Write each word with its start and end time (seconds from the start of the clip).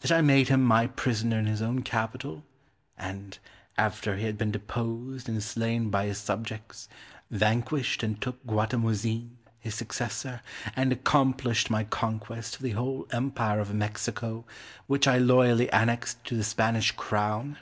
That 0.00 0.10
I 0.10 0.20
made 0.20 0.48
him 0.48 0.64
my 0.64 0.88
prisoner 0.88 1.38
in 1.38 1.46
his 1.46 1.62
own 1.62 1.82
capital; 1.82 2.44
and, 2.98 3.38
after 3.78 4.16
he 4.16 4.24
had 4.24 4.36
been 4.36 4.50
deposed 4.50 5.28
and 5.28 5.40
slain 5.40 5.90
by 5.90 6.06
his 6.06 6.18
subjects, 6.18 6.88
vanquished 7.30 8.02
and 8.02 8.20
took 8.20 8.44
Guatimozin, 8.48 9.36
his 9.60 9.76
successor, 9.76 10.42
and 10.74 10.90
accomplished 10.90 11.70
my 11.70 11.84
conquest 11.84 12.56
of 12.56 12.62
the 12.62 12.70
whole 12.72 13.06
empire 13.12 13.60
of 13.60 13.72
Mexico, 13.72 14.44
which 14.88 15.06
I 15.06 15.18
loyally 15.18 15.70
annexed 15.70 16.24
to 16.24 16.36
the 16.36 16.42
Spanish 16.42 16.90
Crown? 16.90 17.56